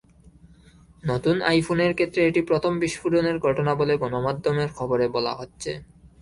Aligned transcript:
নতুন 1.03 1.35
আইফোনের 1.43 1.91
ক্ষেত্রে 1.93 2.21
এটি 2.25 2.41
প্রথম 2.41 2.73
বিস্ফোরণের 2.79 3.37
ঘটনা 3.39 3.71
বলে 3.75 3.93
গণমাধ্যমের 3.97 4.69
খবরে 4.75 5.05
বলা 5.15 5.33
হচ্ছে। 5.35 5.71